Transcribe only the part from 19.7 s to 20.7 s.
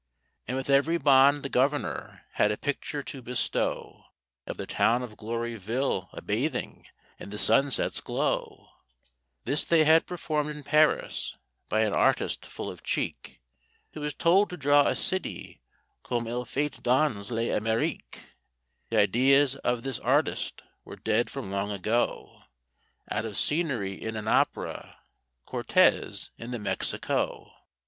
this artist